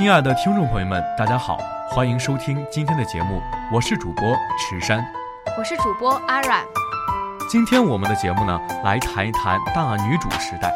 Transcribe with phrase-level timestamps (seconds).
[0.00, 1.58] 亲爱的听众朋友们，大家好，
[1.90, 3.38] 欢迎收听今天的节目，
[3.70, 5.04] 我是主播池山，
[5.58, 6.64] 我是主播阿软。
[7.50, 10.72] 今天我们的节目呢，来谈一谈大女主时代。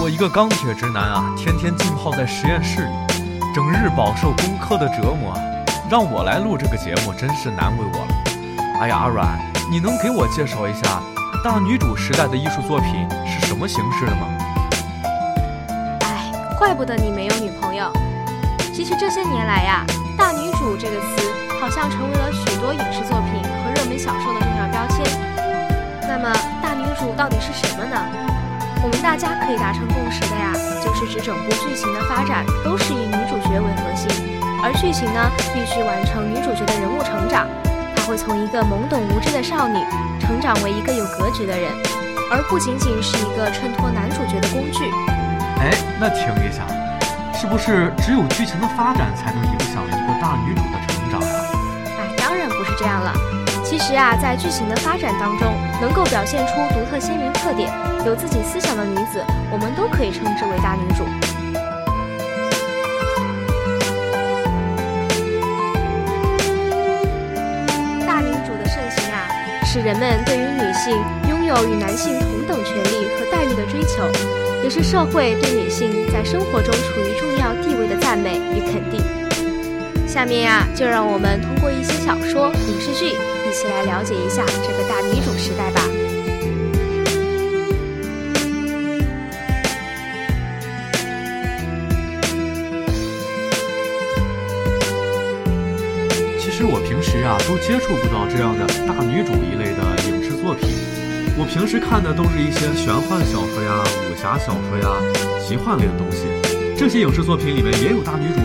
[0.00, 2.92] 我一个钢铁直男啊，天天浸泡在实验室里，
[3.52, 5.36] 整日饱受工科的折磨，
[5.90, 8.78] 让我来录这个节目，真是难为我了。
[8.78, 9.36] 哎呀，阿软，
[9.68, 11.02] 你能给我介绍一下
[11.42, 13.46] 大女主时代的艺术作品是？
[13.46, 14.26] 什么形式的吗？
[16.00, 17.90] 哎，怪不得你没有女朋友。
[18.72, 19.84] 其实这些年来呀
[20.18, 25.04] ，“大女主”这个词好像成为了许多影视作品和热门小说的重要标签。
[26.02, 27.96] 那么，大女主到底是什么呢？
[28.82, 34.10] 我们大家可以达成共识的呀，就是指整部剧情的发展都是以女主角为核心，
[34.62, 37.46] 而剧情呢，必须完成女主角的人物成长。
[37.94, 39.78] 她会从一个懵懂无知的少女，
[40.26, 41.70] 成长为一个有格局的人。
[42.30, 44.90] 而不仅仅是一个衬托男主角的工具。
[45.60, 46.64] 哎，那停一下，
[47.36, 51.28] 是不是只有剧情的发展才能影响一个大女主的成长呀？
[52.00, 53.12] 哎，当然不是这样了。
[53.62, 57.70] 其实啊，在剧情的发展当中，能够表现出独特鲜明特点、
[58.06, 59.22] 有自己思想的女子，
[59.52, 61.04] 我们都可以称之为大女主。
[69.74, 70.96] 是，人们对于女性。
[71.28, 74.08] 拥有与男性同等权利和待遇的追求，
[74.62, 79.02] 也是社会对女性在生活中处于重要地位的赞美与肯定。
[80.06, 85.82] 下面呀，就让我们通过一些小说、影视剧，一起来了解一下这个大女主时代吧。
[97.24, 100.68] 啊，都接触不到这样的大女主一类的影视作品。
[101.36, 104.92] 我平时看的都是一些玄幻小说呀、武侠小说呀、
[105.40, 106.28] 奇幻类的东西。
[106.76, 108.40] 这些影视作品里面也有大女主？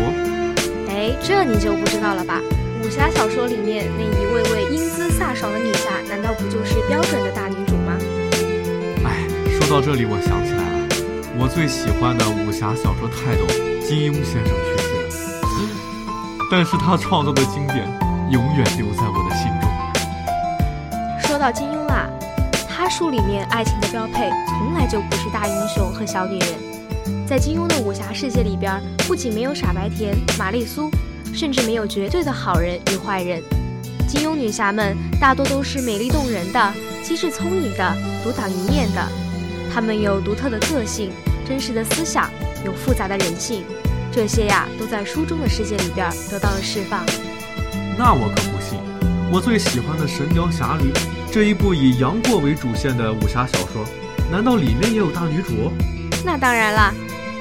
[0.88, 2.42] 哎，这你就不知道了吧？
[2.82, 7.94] 武侠小说里面那一位位英姿飒爽的女侠，难道不就是标准的大女主吗？
[9.04, 9.28] 哎，
[9.60, 10.88] 说到这里，我想起来了，
[11.38, 13.46] 我最喜欢的武侠小说泰斗
[13.86, 17.86] 金庸先生去世了，但是他创造的经典
[18.32, 19.70] 永远留在我的心中。
[21.22, 22.10] 说到金庸啊。
[22.82, 30.90] 他书里面爱情的标配从来就不是大英雄和小女人，在金庸的武侠世界里边，不仅没有傻白甜、玛丽苏，
[31.34, 33.44] 甚至没有绝对的好人与坏人。
[34.08, 36.74] 金庸女侠们大多都是美丽动人的、
[37.04, 39.06] 机智聪颖的、独当一面的，
[39.74, 41.12] 她们有独特的个性、
[41.46, 42.30] 真实的思想、
[42.64, 43.66] 有复杂的人性，
[44.10, 47.04] 这些呀都在书中的世界里边得到了释放。
[48.00, 48.80] 那我可不信，
[49.30, 50.90] 我最喜欢的《神雕侠侣》。
[51.30, 53.86] 这一部以杨过为主线的武侠小说，
[54.32, 55.70] 难道里面也有大女主？
[56.24, 56.94] 那当然啦！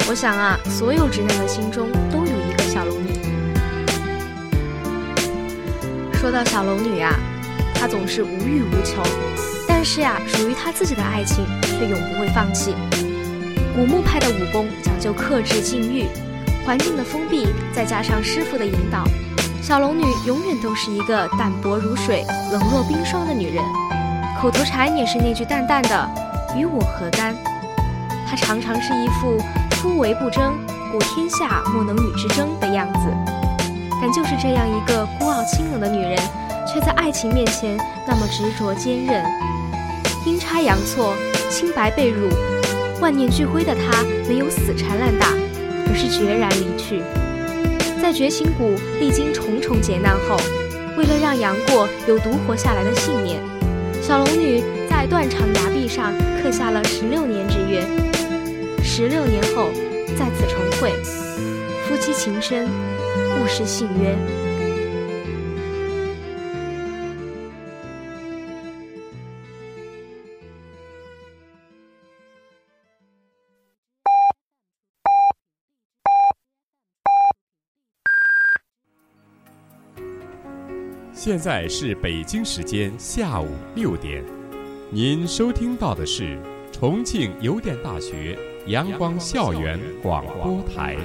[0.09, 3.13] 我想啊，所有直男的心中都有一个小龙女。
[6.15, 7.15] 说到小龙女啊，
[7.73, 9.01] 她总是无欲无求，
[9.69, 12.75] 但是呀，属于她自己的爱情却永不会放弃。
[13.77, 16.09] 古墓派的武功讲究克制禁欲，
[16.67, 19.05] 环境的封闭，再加上师傅的引导。
[19.69, 23.63] 小龙女永远都是一个淡泊如水、冷若冰霜的女人，
[24.41, 26.11] 口头禅也是那句淡淡的
[26.57, 27.37] “与我何干”。
[28.27, 29.39] 她常常是一副
[29.73, 30.55] 夫唯不争、
[30.91, 33.15] 故天下莫能与之争的样子。
[34.01, 36.17] 但就是这样一个孤傲清冷的女人，
[36.67, 37.77] 却在爱情面前
[38.07, 39.23] 那么执着坚韧。
[40.25, 41.13] 阴差阳错，
[41.51, 42.31] 清白被辱，
[43.03, 45.27] 万念俱灰的她没有死缠烂打，
[45.89, 47.03] 而是决然离去。
[48.09, 50.35] 在绝情谷历经重重劫难后，
[50.97, 53.39] 为了让杨过有独活下来的信念，
[54.01, 57.83] 小龙女在断肠崖壁上刻下了十六年之约。
[58.83, 59.69] 十六年后
[60.17, 60.91] 再次重会，
[61.85, 64.17] 夫妻情深，勿失信约。
[81.21, 84.25] 现在是北京时间下午六点，
[84.89, 86.39] 您收听到的是
[86.71, 88.39] 重庆邮电大学
[88.69, 90.97] 阳光校园广播台。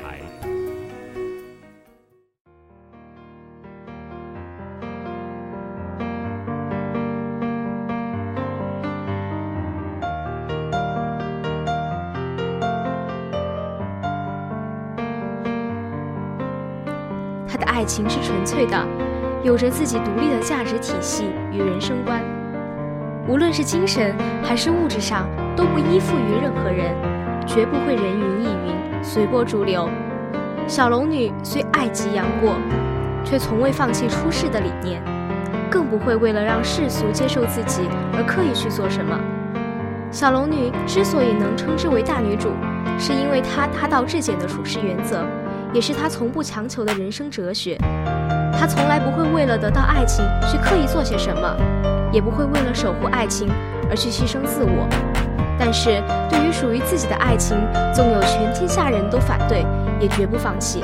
[17.48, 18.88] 他的爱情是纯粹的，
[19.44, 22.24] 有着自己独立的价值体系与人生观，
[23.28, 26.96] 无论是精神还是物质上，都不依附于任何人，
[27.46, 29.90] 绝不会人云亦云、随波逐流。
[30.66, 32.56] 小龙女虽爱极杨过，
[33.26, 35.04] 却从未放弃出世的理念，
[35.70, 37.82] 更不会为了让世俗接受自己
[38.14, 39.20] 而刻意去做什么。
[40.10, 42.54] 小龙女之所以能称之为大女主，
[42.98, 45.26] 是因为她大道至简的处事原则。
[45.74, 47.76] 也是她从不强求的人生哲学。
[48.60, 51.56] 他从来不会为了得到爱情去刻意做些什么，
[52.12, 53.50] 也不会为了守护爱情
[53.90, 54.88] 而去牺牲自我。
[55.60, 57.58] 但是对于属于自己的爱情，
[57.94, 59.66] 纵有全天下人都反对，
[60.00, 60.84] 也绝不放弃，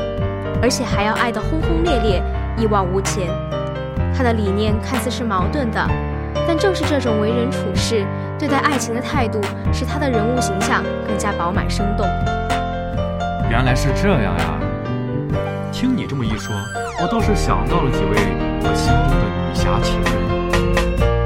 [0.62, 2.24] 而且还要爱得轰轰烈烈，
[2.57, 3.27] 一往无前。
[4.16, 5.88] 他的理念看似是矛盾的，
[6.48, 8.06] 但正是这种为人处事、
[8.38, 9.39] 对待爱情的态度，
[9.71, 12.06] 使他的人物形象更加饱满生动。
[13.50, 14.60] 原来是这样呀！
[15.71, 16.54] 听你这么一说，
[17.01, 18.12] 我倒是想到了几位
[18.60, 20.12] 我心中的女侠情人。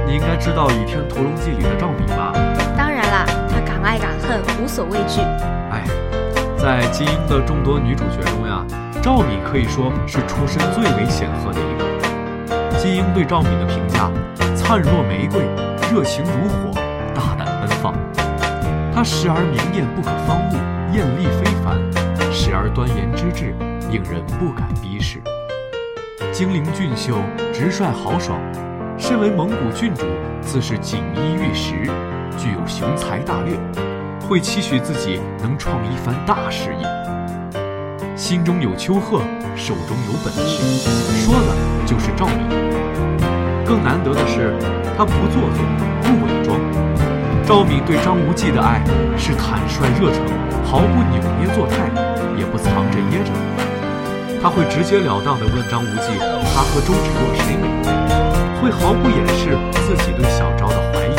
[0.06, 2.31] 你应该知道《倚天屠龙记》里的赵敏吧？
[2.78, 5.20] 当然啦，她敢爱敢恨，无所畏惧。
[5.72, 5.84] 哎，
[6.56, 8.64] 在金庸的众多女主角中呀，
[9.02, 12.78] 赵敏可以说是出身最为显赫的一个。
[12.78, 14.12] 金庸对赵敏的评价：
[14.54, 15.42] 灿若玫瑰，
[15.92, 16.69] 热情如火，
[17.16, 17.96] 大胆奔放。
[18.94, 20.54] 她时而明艳不可方物，
[20.94, 21.81] 艳丽非凡；
[22.31, 23.56] 时而端严之至。
[23.90, 25.22] 令人不敢逼视，
[26.33, 27.13] 精灵俊秀，
[27.53, 28.39] 直率豪爽。
[28.97, 30.03] 身为蒙古郡主，
[30.41, 31.75] 自是锦衣玉食，
[32.35, 33.56] 具有雄才大略，
[34.27, 38.15] 会期许自己能创一番大事业。
[38.15, 39.21] 心中有丘壑，
[39.56, 40.63] 手中有本事，
[41.24, 42.38] 说的就是赵敏。
[43.63, 44.56] 更难得的是，
[44.97, 45.63] 她不做作，
[46.01, 46.59] 不伪装。
[47.45, 48.83] 赵敏对张无忌的爱
[49.15, 50.25] 是坦率热诚，
[50.65, 51.91] 毫不扭捏作态，
[52.35, 53.53] 也不藏着掖着。
[54.44, 56.19] 他会直截了当地问张无忌
[56.51, 57.63] ：“他和周芷若谁美？”
[58.60, 59.56] 会毫不掩饰
[59.88, 61.16] 自己对小昭的怀疑，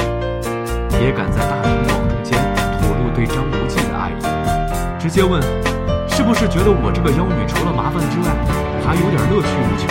[1.03, 2.37] 也敢在大庭广众间
[2.77, 4.21] 吐露对张无忌的爱意，
[5.01, 5.41] 直接问
[6.07, 8.37] ：“是不是觉得我这个妖女除了麻烦之外，
[8.85, 9.89] 还有点乐趣无穷？”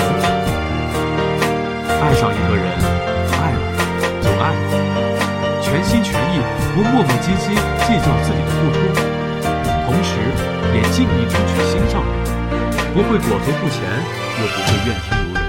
[2.06, 2.69] 爱上一个人，
[3.41, 3.57] 爱了
[4.21, 4.62] 就爱了，
[5.59, 6.38] 全心全意，
[6.75, 8.77] 不磨磨唧唧计较自己的付出，
[9.88, 10.21] 同时
[10.75, 12.21] 也尽力争取心上人。
[12.94, 13.81] 不会裹足不前，
[14.38, 15.42] 又不会怨天尤人。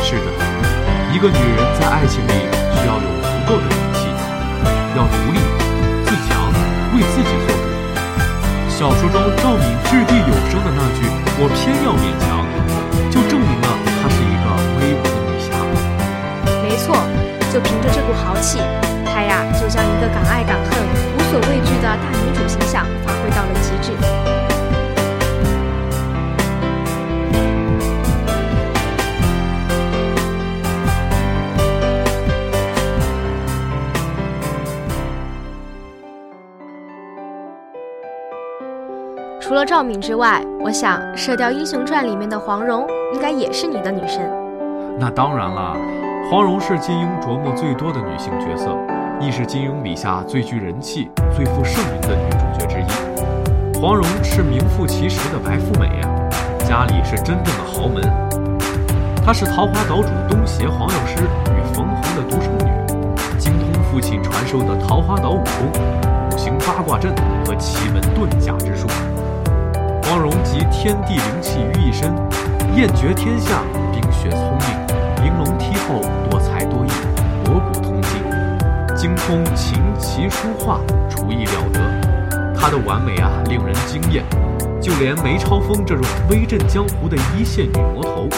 [0.00, 0.32] 是的，
[1.12, 2.32] 一个女人在爱情里
[2.72, 4.08] 需要有足够的勇气，
[4.96, 5.38] 要独立、
[6.08, 6.48] 自强，
[6.96, 7.68] 为自己做主。
[8.70, 11.04] 小说中赵敏掷地有声的那句
[11.36, 12.40] “我偏要勉强”，
[13.12, 13.68] 就证明了
[14.00, 14.48] 她是一个
[14.80, 15.52] 威武的女侠。
[16.64, 16.96] 没错，
[17.52, 18.56] 就凭着这股豪气，
[19.04, 20.80] 她呀就像一个敢爱敢恨、
[21.12, 22.86] 无所畏惧的大女主形象
[39.64, 44.30] 赵敏之外，我想《射雕英雄传》里面的黄蓉应该也是你的女神。
[44.98, 45.76] 那当然了，
[46.30, 48.76] 黄蓉是金庸琢磨最多的女性角色，
[49.20, 53.80] 亦是金庸笔下最具人气、最负盛名的女主角之一。
[53.80, 56.28] 黄蓉是名副其实的白富美呀，
[56.60, 58.02] 家里是真正的豪门。
[59.24, 65.82] 她是桃花岛主东邪黄药师与冯衡的独生女，精通父亲传授的桃花岛武功、
[66.30, 67.14] 五行八卦阵
[67.46, 68.86] 和奇门遁甲之术。
[70.12, 72.14] 黄蓉集天地灵气于一身，
[72.76, 76.90] 艳绝天下，冰雪聪明，玲珑剔透，多才多艺，
[77.42, 78.22] 博古通今，
[78.94, 81.80] 精通琴棋书画，厨艺了得。
[82.54, 84.22] 她的完美啊，令人惊艳。
[84.82, 88.28] 就连梅超风这种威震江湖的一线女魔头，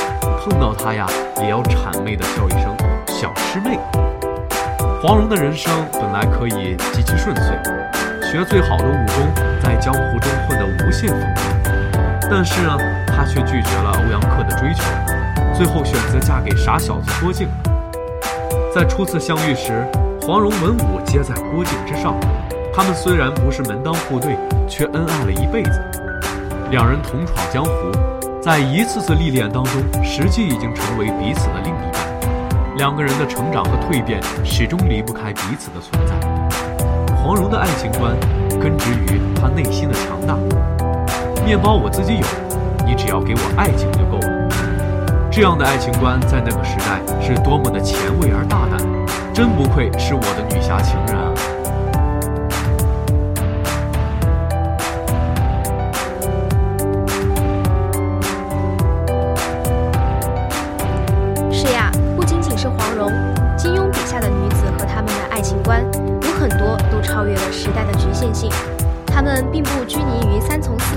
[0.45, 2.73] 碰到她呀，也要谄媚的叫一声
[3.11, 3.81] “小师妹”。
[5.03, 11.54] 黄蓉的人生本来可以极其顺遂，学最好的武功，在江湖中混得无限风光。
[12.31, 12.77] 但是呢，
[13.07, 14.83] 她却拒绝了欧阳克的追求，
[15.55, 17.49] 最后选择嫁给傻小子郭靖。
[18.75, 19.87] 在初次相遇时，
[20.23, 22.15] 黄蓉文武皆在郭靖之上。
[22.75, 24.37] 他们虽然不是门当户对，
[24.69, 25.81] 却恩爱了一辈子。
[26.71, 27.71] 两人同闯江湖，
[28.43, 32.75] 在一次次历练当中，实际已经成为彼此的另一半。
[32.77, 36.15] 两个人的成长和蜕变始终离不开彼此的存在。
[37.15, 38.13] 黄蓉的爱情观
[38.61, 40.74] 根植于她内心的强大。
[41.45, 42.27] 面包我自己有，
[42.87, 45.29] 你只要给我爱情就够了。
[45.31, 48.81] 这样的爱情观在那个时代是多么的前卫而大胆，
[49.35, 51.35] 真不愧是我的女侠情人啊！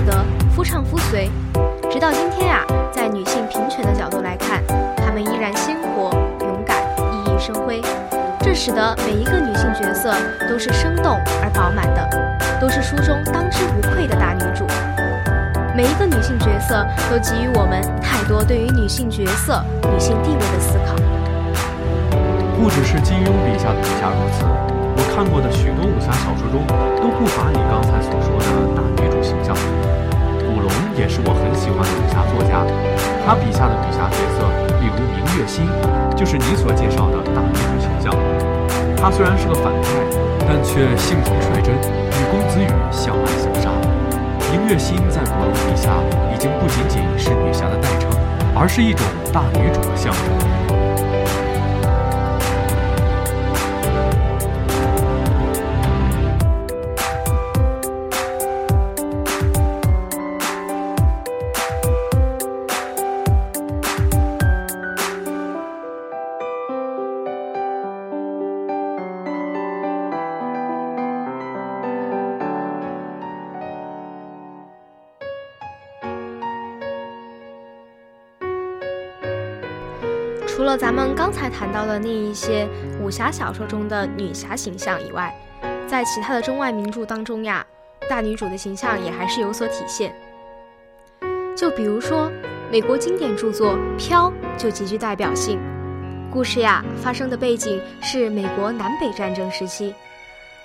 [0.08, 0.24] 三从四德、
[0.54, 1.30] 夫唱妇随，
[1.90, 4.62] 直到今天啊，在女性平权的角度来看，
[4.96, 6.10] 她们依然鲜活、
[6.40, 7.82] 勇敢、熠熠生辉。
[8.40, 10.14] 这使得每一个女性角色
[10.48, 14.64] 都是生动而饱满的，都是书中当之无愧的大女主。
[15.76, 19.62] 每一个女性角色都给予我们太多对于女性角色、
[19.92, 20.96] 女性地位的思考。
[22.56, 24.44] 不只是金庸笔下的女侠如此，
[24.96, 29.54] 我看过的许多武侠小说中都不乏你刚才所说的大女主形象。
[30.48, 32.64] 古龙也是我很喜欢的武侠作家，
[33.20, 34.48] 他笔下的武侠角色，
[34.80, 35.68] 例如明月心，
[36.16, 38.08] 就是你所介绍的大女主形象。
[38.96, 40.00] 她虽然是个反派，
[40.48, 43.68] 但却性情率真，与公子羽相爱相杀。
[44.50, 45.92] 明月心在古龙笔下
[46.32, 48.08] 已经不仅仅是女侠的代称，
[48.56, 50.87] 而是一种大女主的象征。
[81.38, 82.68] 才谈到的那一些
[83.00, 85.32] 武侠小说中的女侠形象以外，
[85.86, 87.64] 在其他的中外名著当中呀，
[88.10, 90.12] 大女主的形象也还是有所体现。
[91.56, 92.28] 就比如说
[92.72, 95.60] 美国经典著作《飘》就极具代表性。
[96.30, 99.94] 故事呀发生的背景是美国南北战争时期，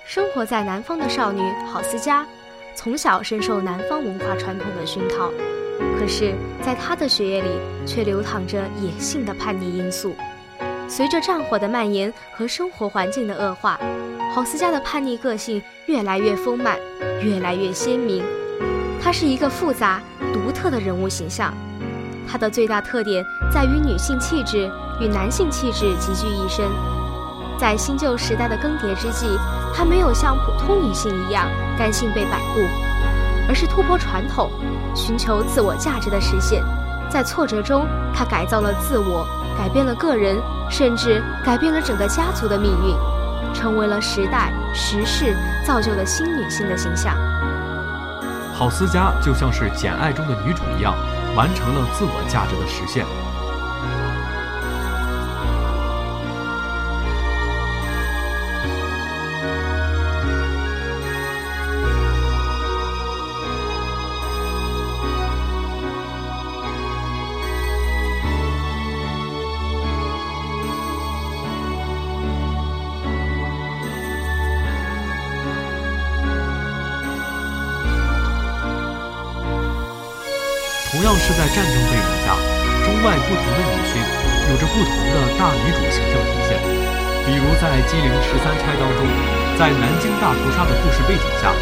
[0.04, 1.40] 生活在南方的少女
[1.72, 2.26] 郝思嘉，
[2.74, 5.30] 从小深受南方文化传统的熏陶。
[5.98, 7.48] 可是，在她的血液里
[7.86, 10.14] 却流淌着野性的叛逆因素。
[10.86, 13.78] 随着战火的蔓延和生活环境的恶化，
[14.32, 16.78] 郝思嘉的叛逆个性越来越丰满，
[17.22, 18.22] 越来越鲜明。
[19.02, 20.00] 她是一个复杂、
[20.32, 21.52] 独特的人物形象。
[22.26, 26.64] 她的最大特点在于女性气质与男性气质集聚一身。
[27.58, 29.26] 在新旧时代的更迭之际，
[29.74, 31.48] 她没有像普通女性一样
[31.78, 32.60] 甘心被摆布。
[33.46, 34.50] 而是突破传统，
[34.94, 36.64] 寻求自我价值的实现。
[37.14, 39.24] 在挫折中，她改造了自我，
[39.56, 40.36] 改变了个人，
[40.68, 45.32] 甚至改变了整个家族的命运，成为了时代时势
[45.64, 47.16] 造就的新女性的形象。
[48.52, 50.92] 郝思嘉就像是《简爱》中的女主一样，
[51.36, 53.06] 完成了自我价值的实现。
[81.04, 82.32] 样是在战争背景下，
[82.80, 84.00] 中外不同的女性
[84.48, 86.56] 有着不同的大女主形象体现。
[87.28, 89.04] 比如在《金陵十三钗》当中，
[89.60, 91.52] 在南京大屠杀的故事背景下，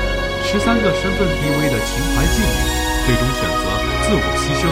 [0.47, 2.55] 十三个身份低微的秦淮妓女
[3.03, 3.67] 最终选择
[4.07, 4.71] 自我牺牲、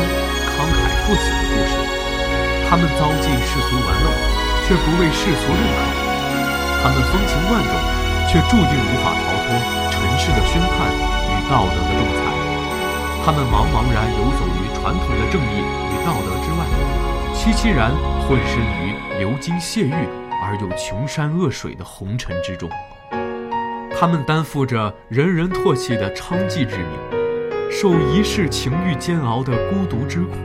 [0.54, 1.74] 慷慨赴死的故事。
[2.70, 4.10] 她们遭尽世俗玩弄，
[4.70, 5.82] 却不为世俗认可；
[6.82, 7.74] 她们风情万种，
[8.30, 9.50] 却注定无法逃脱
[9.90, 12.50] 尘世的宣判与道德的仲裁。
[13.22, 16.64] 他们茫茫然游走于传统的正义与道德之外，
[17.34, 17.92] 凄凄然
[18.26, 20.08] 混身于流金泻玉
[20.42, 22.68] 而又穷山恶水的红尘之中。
[23.98, 30.36] 他们担负着人人唾弃的娼妓之名，受一世情欲煎熬的孤独之苦。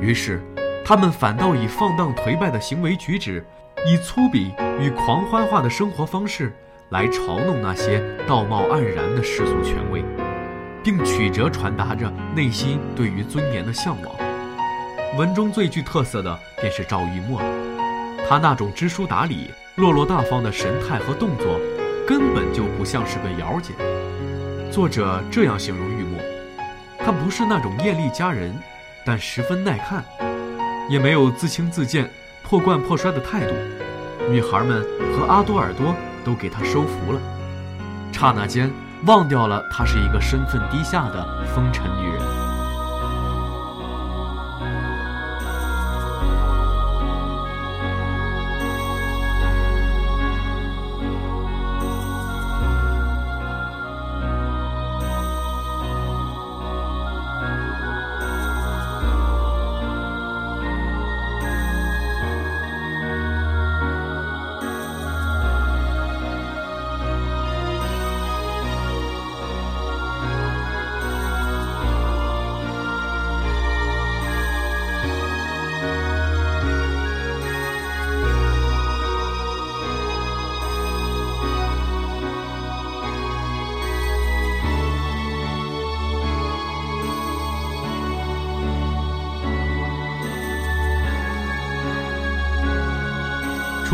[0.00, 0.42] 于是，
[0.84, 3.46] 他们反倒以放荡颓败的行为举止，
[3.86, 4.50] 以粗鄙
[4.80, 6.52] 与狂欢化的生活方式，
[6.90, 10.04] 来嘲弄那些道貌岸然的世俗权威。
[10.86, 14.14] 并曲折传达着内心对于尊严的向往。
[15.18, 21.58] 文中最具特色的便是赵玉墨了，他那种知书达理、落落大方的神态和动作，
[22.06, 23.74] 根本就不像是个瑶姐。
[24.70, 26.20] 作者这样形容玉墨：
[27.04, 28.56] 她不是那种艳丽佳人，
[29.04, 30.04] 但十分耐看，
[30.88, 32.08] 也没有自轻自贱、
[32.44, 33.52] 破罐破摔的态度。
[34.30, 37.20] 女孩们和阿多尔多都给她收服了，
[38.12, 38.70] 刹那间
[39.04, 42.45] 忘掉了她是一个身份低下的风尘女人。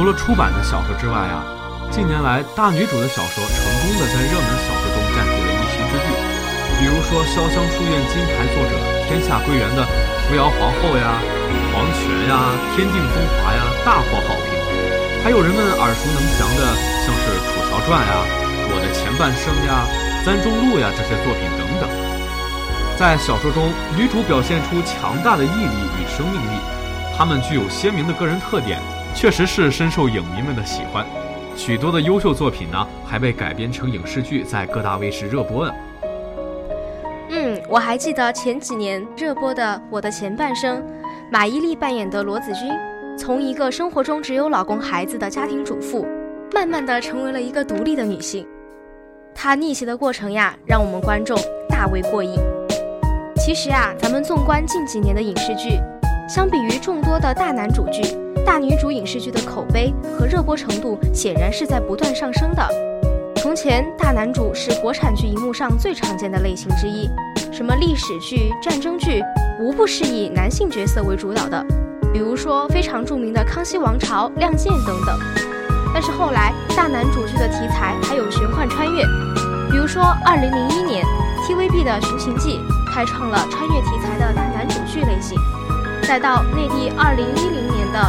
[0.03, 1.47] 除了出版的小说之外啊，
[1.87, 6.11] 近年来大女主的小说成功的在热门小说中占据了一席之地。
[6.83, 8.75] 比如说潇湘书院金牌作者
[9.07, 9.87] 天下归元的
[10.27, 11.23] 《扶摇皇后》呀、
[11.71, 12.35] 《黄泉》呀、
[12.75, 14.59] 《天定风华》呀，大获好评。
[15.23, 16.67] 还有人们耳熟能详的，
[17.07, 18.27] 像是《楚乔传》呀、
[18.75, 19.87] 《我的前半生》呀、
[20.27, 21.87] 《簪中录》呀这些作品等等。
[22.99, 26.59] 在小说中，女主表现出强大的毅力与生命力，
[27.17, 28.83] 她们具有鲜明的个人特点。
[29.15, 31.07] 确实是深受影迷们的喜欢，
[31.57, 35.73] 许多的优秀作品呢还被改编成影视剧，在各大卫视热播呢。
[37.31, 40.79] 嗯，我还记得前几年热播的《我的前半生》，
[41.31, 42.69] 马伊琍扮演的罗子君，
[43.17, 46.05] 从一个生活中只有老公孩子的家庭主妇，
[46.53, 48.45] 慢慢的成为了一个独立的女性。
[49.35, 51.39] 她逆袭的过程呀，让我们观众
[51.69, 52.39] 大为过瘾。
[53.37, 55.79] 其实啊，咱们纵观近几年的影视剧，
[56.29, 58.03] 相比于众多的大男主剧。
[58.45, 62.69] 大女主影视剧的口碑和热播程度显然是在不断上升的。
[63.37, 67.09] 从前，大男主是国产剧荧幕上最常见的类型之一，
[67.53, 69.23] 什么历史剧、战争剧，
[69.61, 71.65] 无不是以男性角色为主导的。
[72.13, 75.19] 比如说非常著名的《康熙王朝》《亮剑》等等。
[75.95, 79.03] 但是后来，大男主剧的题材还有玄幻穿越，
[79.71, 81.05] 比如说2001年
[81.47, 82.59] TVB 的《寻秦记》，
[82.93, 85.39] 开创了穿越题材的大男主剧类型。
[86.03, 87.49] 再到内地二零一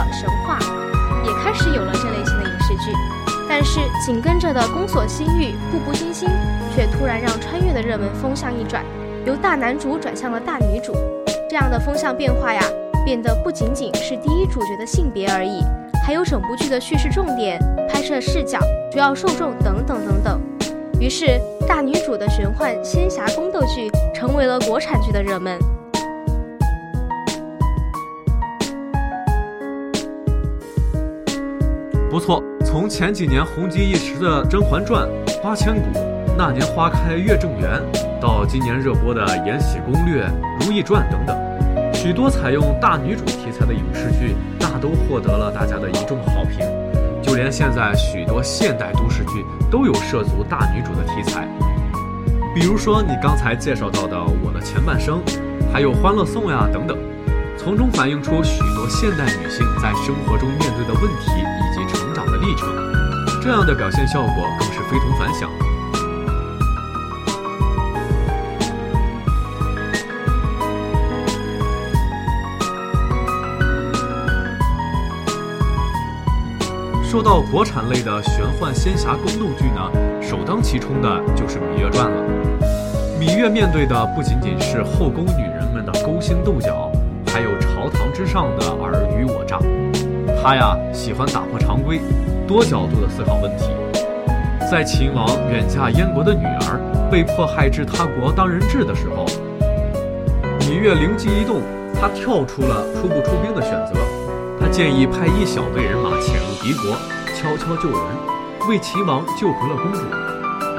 [0.05, 0.57] 的《神话》，
[1.25, 2.91] 也开始有了这类型的影视剧。
[3.47, 6.27] 但是紧跟着的《宫锁心玉》《步步惊心》
[6.75, 8.83] 却突然让穿越的热门风向一转，
[9.25, 10.93] 由大男主转向了大女主。
[11.49, 12.63] 这样的风向变化呀，
[13.05, 15.61] 变得不仅仅是第一主角的性别而已，
[16.03, 18.59] 还有整部剧的叙事重点、拍摄视角、
[18.91, 20.41] 主要受众等等等等。
[20.99, 25.59] 于是，大女主的玄幻仙侠宫斗剧成为了国产剧的热门。
[32.13, 35.09] 不错，从前几年红极一时的《甄嬛传》
[35.41, 35.81] 《花千骨》
[36.37, 37.81] 《那年花开月正圆》，
[38.21, 40.23] 到今年热播的《延禧攻略》
[40.63, 41.35] 《如懿传》等等，
[41.91, 46.59] 许多采用大女主题材的影视剧大都获得了大家的一众好评。
[47.19, 51.47] 就连现在许多现代都市剧都有涉足大女主的题材，
[52.53, 55.19] 比如说你刚才介绍到的《我的前半生》，
[55.73, 56.95] 还有《欢乐颂》呀等等，
[57.57, 61.41] 从中反映出许多现代女性在生活中面对的问题。
[62.55, 62.69] 程，
[63.41, 65.49] 这样的表现效果更是非同凡响。
[77.03, 79.79] 说到国产类的玄幻仙侠宫斗剧呢，
[80.19, 82.23] 首当其冲的就是《芈月传》了。
[83.19, 86.91] 芈月面对的不仅仅是后宫女人们的勾心斗角，
[87.27, 89.59] 还有朝堂之上的尔虞我诈。
[90.41, 92.01] 她呀，喜欢打破常规。
[92.47, 93.69] 多角度的思考问题，
[94.69, 96.79] 在秦王远嫁燕国的女儿
[97.09, 99.25] 被迫害至他国当人质的时候，
[100.59, 101.61] 芈月灵机一动，
[101.99, 103.93] 她跳出了出不出兵的选择，
[104.59, 106.95] 她建议派一小队人马潜入敌国，
[107.33, 107.99] 悄悄救人，
[108.67, 110.01] 为秦王救回了公主。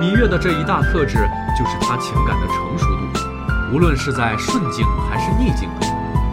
[0.00, 1.16] 芈月的这一大特质，
[1.56, 5.68] 就是她情感的成熟度，无论是在顺境还是逆境，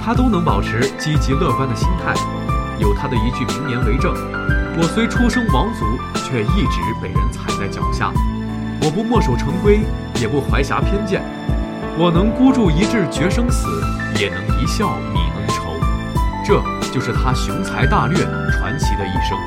[0.04, 2.14] 她都能保持积极乐观的心态。
[2.80, 4.14] 有她的一句名言为证。
[4.78, 8.12] 我虽出生王族，却一直被人踩在脚下。
[8.82, 9.82] 我不墨守成规，
[10.20, 11.22] 也不怀侠偏见。
[11.98, 13.68] 我能孤注一掷决生死，
[14.18, 15.76] 也能一笑泯恩仇。
[16.46, 19.38] 这就是他雄才大略、传奇的一生。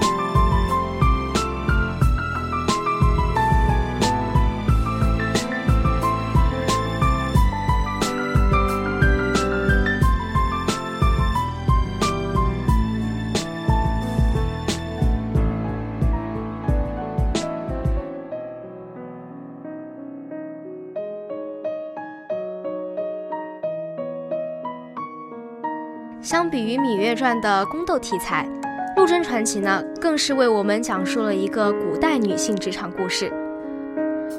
[26.64, 28.48] 与《芈月传》的宫斗题材，
[28.96, 33.30] 《陆贞传奇》呢，更是为我们讲述了一个古代女性职场故事。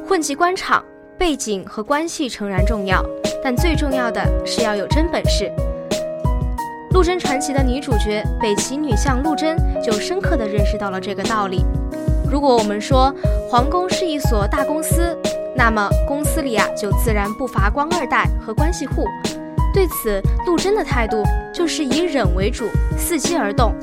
[0.08, 0.84] 混迹官场，
[1.20, 3.06] 背景和关系诚然重要，
[3.44, 5.46] 但最重要的是要有真本事。
[6.94, 11.64] 《陆贞传奇》的女主角北齐女相陆贞就深刻地认识到了这个道理。
[12.32, 13.14] 如果我们说
[13.48, 15.16] 皇宫是一所大公司，
[15.56, 19.06] 那么公司里啊就自然不乏官二代和关系户。
[19.76, 21.22] 对此，陆贞的态度
[21.54, 23.76] 就是以忍为主，伺机而动。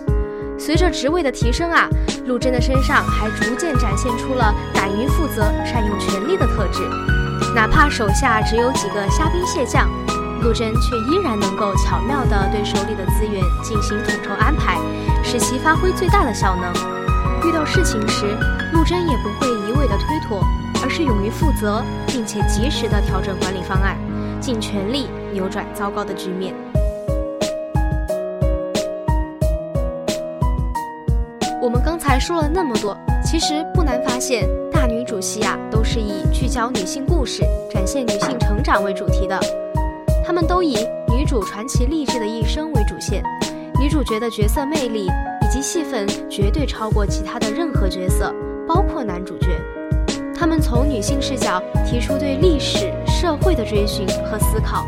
[0.58, 1.86] 随着职位的提升啊，
[2.24, 6.80] 陆贞的身上还逐渐展现出了敢于负责、善用权力的特质。
[7.54, 9.86] 哪怕手下只有几个虾兵蟹将，
[10.40, 14.78] 陆贞却依然能够巧妙地对手里的资源进行统筹安排，
[15.22, 16.72] 使其发挥最大的效能。
[17.46, 18.34] 遇到事情时，
[18.72, 20.42] 陆贞也不会一味地推脱，
[20.82, 23.94] 而是勇于负责，并且及时地调整管理方案，
[24.42, 26.52] 尽全力扭转糟糕的局面。
[31.62, 39.38] 我们刚才说了那么多，其实不难发现，大女主戏啊，都是以聚焦女性故事、展现女性成长为主题的。
[40.26, 40.74] 她们都以
[41.08, 43.22] 女主传奇励志的一生为主线，
[43.80, 48.34] 女主角的角色魅力以及戏份绝对超过其他的任何角色，
[48.66, 49.50] 包括男主角。
[50.34, 54.84] 他们从女性视角提出对历史、社会的追寻和思考。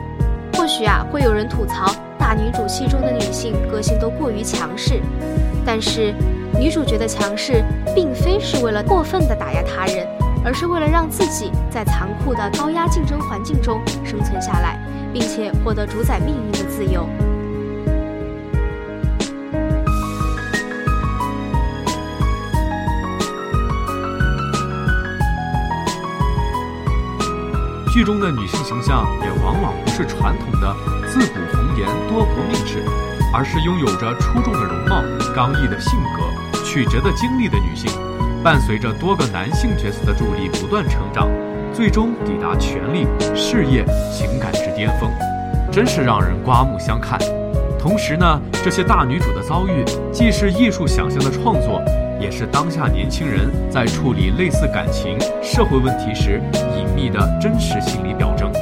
[0.54, 5.00] 或许啊，会有人吐槽大女主戏中的女性个性都过于强势，
[5.64, 6.12] 但是。
[6.56, 7.64] 女主角的强势，
[7.96, 10.06] 并非是为了过分的打压他人，
[10.44, 14.78] 而是为了让自己在残酷的高压竞争环境中生存下来，
[15.12, 17.08] 并且获得主宰命运的自由。
[27.94, 30.74] 剧中的女性形象也往往不是传统的
[31.06, 32.82] 自古红颜多薄命氏，
[33.32, 35.00] 而是拥有着出众的容貌、
[35.32, 36.64] 刚毅的性格。
[36.64, 37.88] 曲折的经历的女性，
[38.42, 41.30] 伴随着多个男性角色的助力不断成长，
[41.72, 45.08] 最终抵达权力、事业、情感之巅峰，
[45.70, 47.16] 真是让人刮目相看。
[47.78, 51.80] 同时呢，这些大女主的遭遇，既是艺术想象的创作，
[52.20, 56.42] 也是当下年轻人在处理类似感情、社会问题时
[56.94, 58.52] 密的真实心理表征。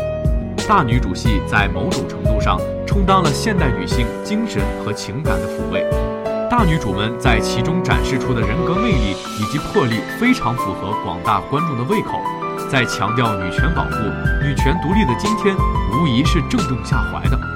[0.69, 5.85] 大女主戏在某种程度上充当了现代女性精神和情感的抚慰。
[6.49, 12.21] 大女主们在其中展示出的人格魅力以及魄力，非常符合广大观众的胃口。
[12.71, 13.97] 在强调女权保护、
[14.43, 17.52] 女权独立的今天，无疑是正中下怀的。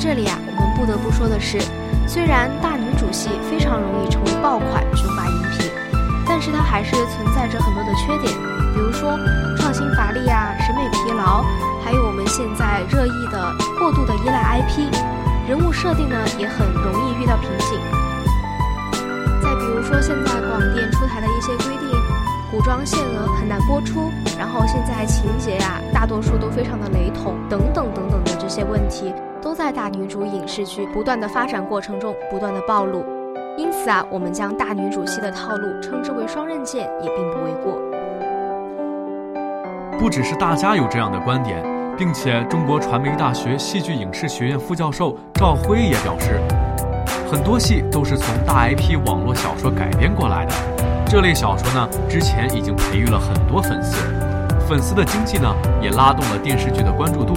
[0.00, 1.60] 这里啊，我们不得不说的是，
[2.08, 5.70] 虽然大女主戏非常容易成为爆款、雄霸荧屏。
[6.26, 8.32] 但是它还是存在着很多的缺点，
[8.72, 9.18] 比如说
[9.58, 11.44] 创新乏力啊、审美疲劳，
[11.84, 14.88] 还有我们现在热议的过度的依赖 IP，
[15.46, 17.78] 人物设定呢也很容易遇到瓶颈。
[19.42, 21.90] 再比如说现在广电出台的一些规定，
[22.50, 33.04] 古装限额很难播出，然后现在情节呀大多数都非常的雷同，等等等等的这些问题，都在大女主影视剧不断的发展过程中不断的暴露。
[33.56, 37.78] 因此啊，我们将大女主戏的套路称之为双刃剑，也并不为过。
[39.98, 41.62] 不只是大家有这样的观点，
[41.96, 46.40] 并且中国传媒大学戏剧影视学院副教授赵辉也表示，
[47.30, 50.52] 很多戏都是从大 IP 网络小说改编过来的。
[51.06, 53.96] 这类小说呢，之前已经培育了很多粉丝，
[54.70, 55.52] 粉丝的经济呢，
[55.82, 57.34] 也拉动了电视剧的关注度，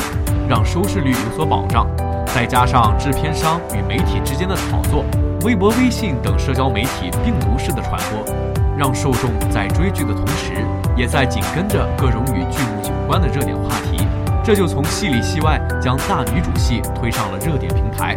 [0.47, 1.87] 让收视率有所保障。
[2.27, 5.03] 再加上制片商与媒体之间的炒作。
[5.43, 8.23] 微博、微信等社交媒体病毒式的传播，
[8.77, 10.63] 让受众在追剧的同时，
[10.95, 14.05] 也在紧跟着各种与剧目有关的热点话题，
[14.43, 18.15] 这就从戏里戏外将大女主戏推上了热点平台。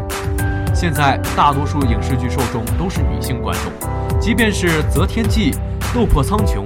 [0.75, 5.53] 现在大多数影视剧受众都是女性观众，即便是《择天记》
[5.95, 6.63] 《斗破苍穹》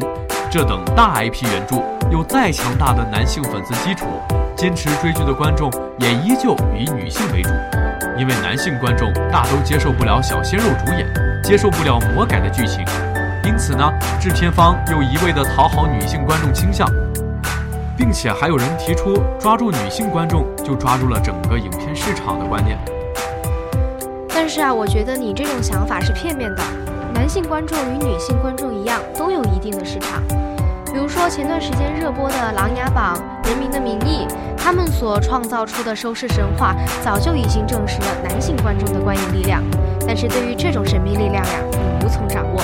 [0.50, 1.76] 这等大 IP 原著，
[2.10, 4.06] 有再强大的男性粉丝基础，
[4.56, 7.50] 坚持追剧的观众也依旧以女性为主。
[8.18, 11.06] 因为男性观众大都接受不了小鲜肉主演，
[11.44, 12.84] 接受不了魔改的剧情，
[13.44, 13.88] 因此呢，
[14.20, 16.84] 制片方又一味的讨好女性观众倾向，
[17.96, 22.76] 并且还有人提出抓住女性观众就抓住了整个影片市场的观念。
[24.28, 26.62] 但是啊，我觉得你这种想法是片面的，
[27.14, 30.20] 男性观众与女性观众一样，都有一定的市场。
[30.92, 33.16] 比如说前段时间热播的《琅琊榜》
[33.48, 34.26] 《人民的名义》，
[34.56, 39.62] 他们所创造出的收视神话，早就已经证实了男性观众的观影力量。
[40.06, 42.60] 但是对于这种神秘力量呀，你无从掌握。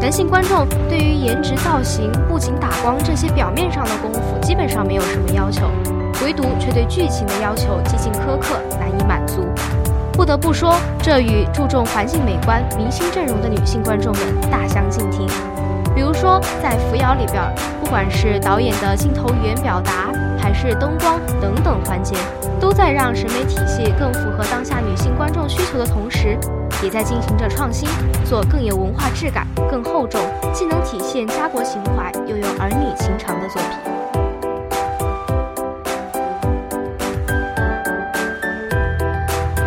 [0.00, 5.70] 男性观众对于颜值、造型、布景、打光这些表面上的功夫基本上没有什么要求，
[6.24, 9.46] 唯独却对剧情的要求极尽苛刻，难以满足。
[10.14, 15.28] 不得不说，这与注重环境美观、明星阵容的女性观众们大相径庭。
[16.00, 17.44] 比如说，在《扶摇》里边，
[17.78, 20.10] 不管是导演的镜头语言表达，
[20.40, 22.16] 还是灯光等等环节，
[22.58, 26.38] 都在让审美体系更符合当下女性观众需求的同时，
[26.82, 27.86] 也在进行着创新，
[28.24, 30.18] 做更有文化质感、更厚重，
[30.54, 33.92] 既能体现家国情怀，又有儿女情长的作品。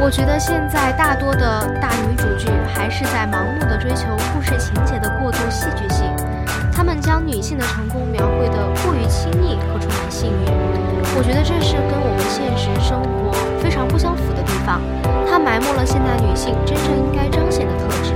[0.01, 6.02] 我觉得现在大多的大女主剧还是在盲目的追求故事情节的过度戏剧性，
[7.25, 10.45] 女性的成功描绘的过于亲密和充满幸运。
[11.15, 13.31] 我觉得这是跟我们现实生活
[13.61, 14.81] 非常不相符的地方，
[15.29, 18.13] 它埋没了现代女性真正应该彰显的特质。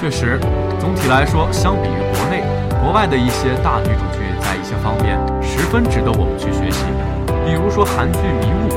[0.00, 0.38] 确实，
[0.78, 2.44] 总体来说，相比于国内，
[2.82, 6.84] 国外的一些大女主剧在一些方面十分值得我们去学习，
[7.46, 8.68] 比如说韩剧《迷雾》。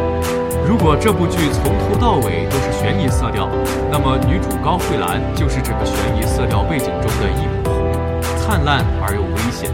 [0.68, 3.50] 如果这部剧从头到尾都是悬疑色调，
[3.90, 7.97] 那么女主高慧兰就是这个悬疑色调背景中的一抹红，
[8.48, 9.70] 灿烂而又危险，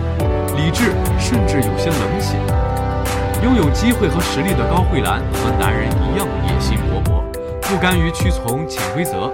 [0.57, 2.33] 理智甚至有些冷血。
[3.43, 7.21] 拥有机会和实力的高慧兰和男人一样野心勃勃，
[7.69, 9.29] 不甘于屈从潜规则。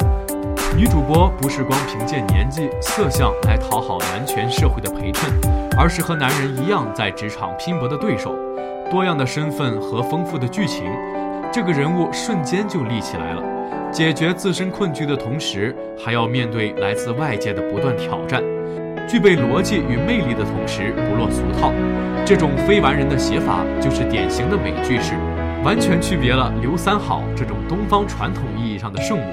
[0.76, 5.32] 女主播不是光凭借年纪、色相来讨好男权社会的陪衬，
[5.78, 8.36] 而是和男人一样在职场拼搏的对手。
[8.92, 10.84] 多样的身份和丰富的剧情。
[11.50, 13.42] 这个人物瞬间就立起来了，
[13.90, 18.44] 解决自身困局的同时，还要面对来自外界的不断挑战，
[19.10, 21.74] 具备逻辑与魅力的同时不落俗套。
[22.24, 25.16] 这种非完人的写法就是典型的美剧式，
[25.64, 29.24] 完全区别了刘三好这种东方传统意义上的圣母。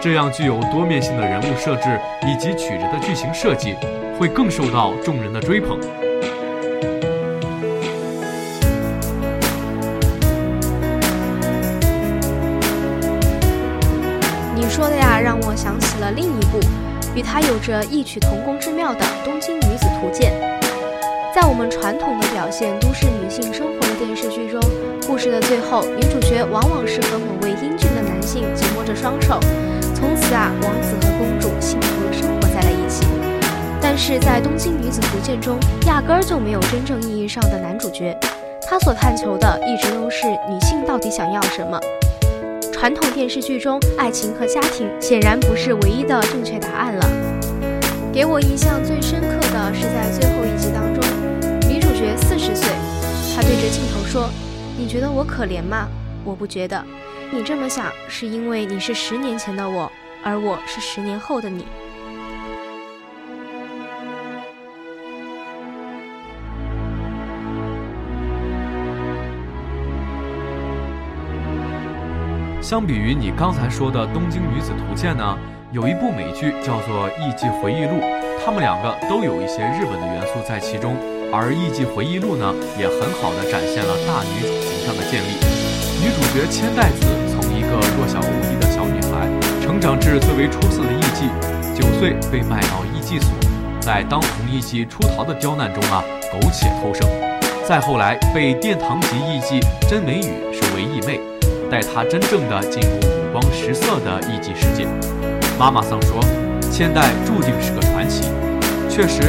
[0.00, 1.96] 这样具有多面性的人物设置
[2.26, 3.76] 以及曲折的剧情设计，
[4.18, 5.78] 会更受到众人的追捧。
[14.56, 16.58] 你说的呀，让我想起了另一部
[17.14, 20.32] 与它有着异曲同工之妙的《东京女子图鉴》。
[21.34, 24.60] 在我们传统的表现都市女性生活的电视剧中，
[25.06, 29.38] 故事的最后，女主角往往是和某位英俊的男性紧握着双手，
[29.94, 33.04] 从此啊，王子和公主幸福生活在了一起。
[33.80, 38.16] 但是在《东京女子图鉴》中，压根儿就没有真正意义上的男主角，
[38.66, 41.78] 他所探求的一直都是女性到底想要什么。
[42.84, 47.06] 传统电视剧中，爱情和家庭显然不是唯一的正确答案了。
[48.12, 51.02] 给我印象最深刻的是在最后一集当中，
[51.66, 52.68] 女主角四十岁，
[53.34, 54.28] 她对着镜头说
[54.76, 55.88] ：“你觉得我可怜吗？
[56.26, 56.84] 我不觉得。
[57.32, 59.90] 你这么想，是因为你是十年前的我，
[60.22, 61.64] 而我是十年后的你。”
[72.64, 75.36] 相比于你刚才说的《东京女子图鉴》呢，
[75.70, 78.00] 有一部美剧叫做《艺伎回忆录》，
[78.40, 80.96] 他们两个都有一些日本的元素在其中。
[81.30, 82.48] 而《艺伎回忆录》呢，
[82.80, 85.36] 也很好的展现了大女主形象的建立。
[86.00, 89.28] 女主角千代子从一个弱小无依的小女孩，
[89.60, 91.28] 成长至最为出色的艺妓，
[91.76, 93.28] 九岁被卖到艺妓所，
[93.78, 97.06] 在当红艺妓出逃的刁难中啊，苟且偷生。
[97.68, 101.20] 再后来被殿堂级艺妓真美羽收为义妹。
[101.74, 104.86] 带他真正的进入五光十色的艺伎世界。
[105.58, 106.20] 妈妈桑说
[106.70, 108.28] ：“千代注定是个传奇。”
[108.88, 109.22] 确实，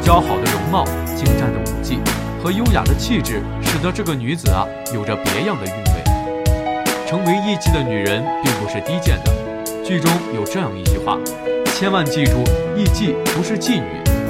[0.00, 0.84] 姣好的容貌、
[1.16, 1.98] 精湛的舞技
[2.40, 6.04] 和优雅的气质，使得这个女子啊有着别样的韵味。
[7.04, 9.32] 成为艺妓的女人并不是低贱的。
[9.82, 11.18] 剧中有这样一句话
[11.74, 12.44] ：“千万记住，
[12.76, 13.88] 艺妓不是妓女，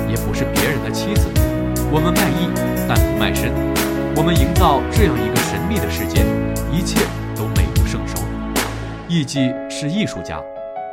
[0.09, 1.29] 也不是别人的妻子。
[1.93, 2.49] 我们卖艺，
[2.89, 3.53] 但不卖身。
[4.17, 6.25] 我们营造这样一个神秘的世界，
[6.73, 6.99] 一切。”
[9.09, 10.39] 艺伎是艺术家，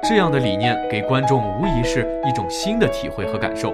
[0.07, 3.73] 这样的理念给观众无疑是一种新的体会和感受。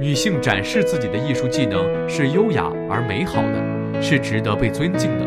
[0.00, 5.24] 女性展示自己的艺术技能是优雅而美好的，是值得被尊敬的。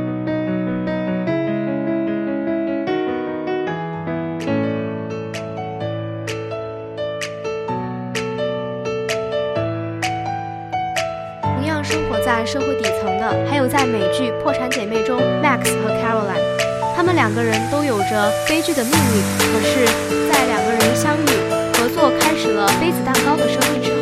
[11.42, 16.59] 同样生活在社会底层的，还有在美剧《破产姐妹》中 Max 和 Caroline。
[17.00, 19.86] 他们两个人都有着悲剧的命运，可是，
[20.30, 21.28] 在两个人相遇、
[21.72, 23.99] 合作，开始了杯子蛋糕的生意之后，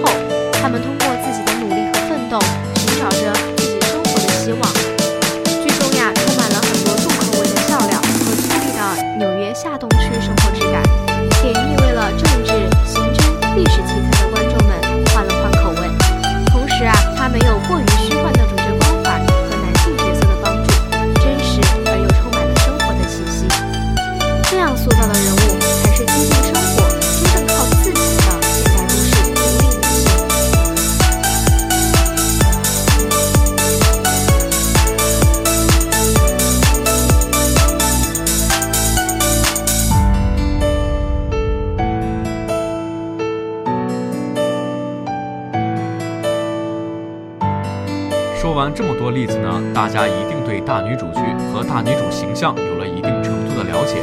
[49.78, 51.22] 大家一定对大女主剧
[51.54, 54.02] 和大女主形象有了一定程度的了解。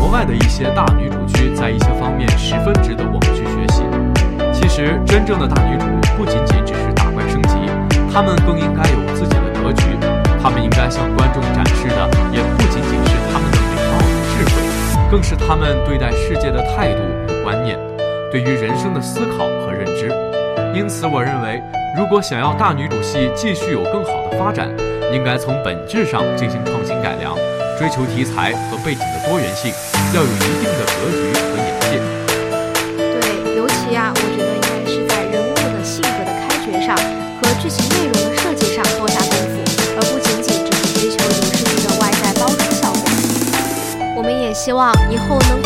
[0.00, 3.84] 国外的一些大女主剧在一些方面十分值得我们去学习。
[4.54, 5.84] 其实，真正的大女主
[6.16, 7.60] 不仅仅只是打怪升级，
[8.10, 9.84] 她们更应该有自己的格局。
[10.42, 17.78] 她们应该向观众展示的也不仅仅是她们的美貌与智慧，更是她们对待世界的态度与观念，
[18.32, 20.10] 对于人生的思考和认知。
[20.72, 21.60] 因此，我认为，
[21.96, 24.68] 如果想要大女主戏继续有更好的发展，
[25.12, 27.34] 应该从本质上进行创新改良，
[27.76, 29.72] 追求题材和背景的多元性，
[30.14, 31.98] 要有一定的格局和眼界。
[32.96, 39.58] 对，尤其啊，我觉得应该是在人物的性格的开掘上和剧情内容的设计上多下功夫，
[39.96, 43.02] 而不仅仅只是追求影视剧的外在包装效果。
[44.16, 45.59] 我们也希望以后能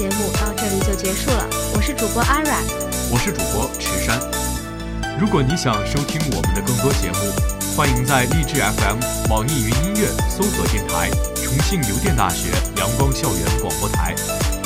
[0.00, 2.56] 节目到这里就结束了，我是主播阿软，
[3.12, 4.18] 我是主播池山。
[5.20, 8.96] 如果你想收听我们的更多节目，欢迎在荔枝 FM、
[9.28, 14.14] 网易云音乐搜索电台“重庆邮电大学阳光校园广播台”。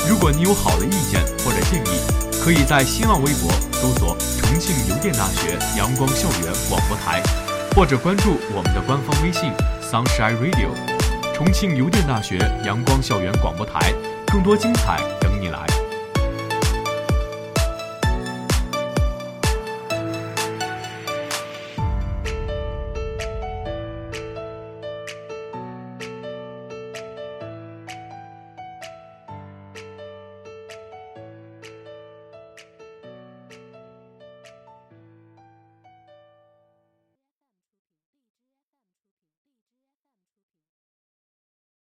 [0.09, 1.99] 如果你有好的意见或者建议，
[2.40, 7.20] 可以在新浪微博搜索“重庆邮电大学阳光校园广播台”，
[7.75, 9.51] 或者关注我们的官方微信
[9.83, 10.70] “Sunshine Radio”。
[11.35, 13.92] 重庆邮电大学阳光校园广播台，
[14.29, 15.01] 更多精彩
[15.44, 15.73] 你来。